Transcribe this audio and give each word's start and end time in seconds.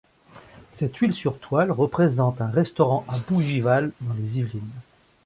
Cette 0.71 0.97
huile 0.97 1.13
sur 1.13 1.37
toile 1.37 1.69
représente 1.69 2.41
un 2.41 2.47
restaurant 2.49 3.05
à 3.07 3.19
Bougival, 3.19 3.91
dans 4.01 4.15
les 4.15 4.39
Yvelines. 4.39 4.81